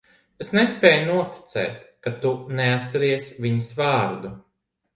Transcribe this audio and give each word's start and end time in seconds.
Es 0.43 0.47
nespēju 0.53 1.03
noticēt, 1.09 1.83
ka 2.07 2.15
tu 2.25 2.33
neatceries 2.61 3.31
viņas 3.47 3.71
vārdu. 3.85 4.37